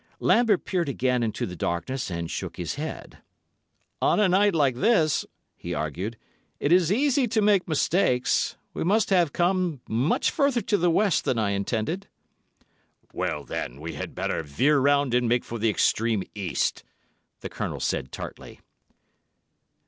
Lambert 0.19 0.65
peered 0.65 0.89
again 0.89 1.21
into 1.21 1.45
the 1.45 1.55
darkness 1.55 2.09
and 2.09 2.31
shook 2.31 2.57
his 2.57 2.73
head. 2.73 3.19
"On 4.01 4.19
a 4.19 4.27
night 4.27 4.55
like 4.55 4.77
this," 4.77 5.27
he 5.55 5.75
argued, 5.75 6.17
"it 6.59 6.71
is 6.71 6.91
easy 6.91 7.27
to 7.27 7.39
make 7.39 7.67
mistakes. 7.67 8.57
We 8.73 8.83
must 8.83 9.11
have 9.11 9.31
come 9.31 9.81
much 9.87 10.31
further 10.31 10.61
to 10.61 10.77
the 10.79 10.89
west 10.89 11.23
than 11.23 11.37
I 11.37 11.51
intended." 11.51 12.07
"Well, 13.13 13.43
then, 13.43 13.79
we 13.79 13.93
had 13.93 14.15
better 14.15 14.41
veer 14.41 14.79
round 14.79 15.13
and 15.13 15.29
make 15.29 15.43
for 15.43 15.59
the 15.59 15.69
extreme 15.69 16.23
east," 16.33 16.83
the 17.41 17.49
Colonel 17.49 17.79
said 17.79 18.11
tartly. 18.11 18.59